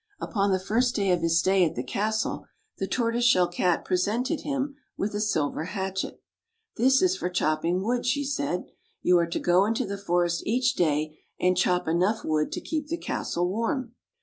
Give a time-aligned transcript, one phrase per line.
[0.19, 2.47] Upon the first day of his stay at the castle,
[2.79, 6.23] the Tortoise Shell Cat presented him with a silver hatchet."
[6.77, 8.65] This is for chopping wood," she said."
[9.03, 12.87] You are to go into the forest each day, and chop enough wood to keep
[12.87, 13.93] the castle warm."